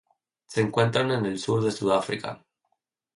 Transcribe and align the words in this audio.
Se 0.47 0.61
encuentran 0.61 1.11
en 1.11 1.27
el 1.27 1.37
sur 1.37 1.63
de 1.63 1.71
Sudáfrica. 1.71 2.43